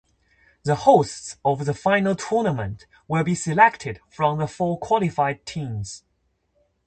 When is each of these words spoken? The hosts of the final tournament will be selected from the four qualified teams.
The 0.63 0.73
hosts 0.73 1.37
of 1.45 1.65
the 1.65 1.75
final 1.75 2.15
tournament 2.15 2.87
will 3.07 3.23
be 3.23 3.35
selected 3.35 3.99
from 4.09 4.39
the 4.39 4.47
four 4.47 4.79
qualified 4.79 5.45
teams. 5.45 6.03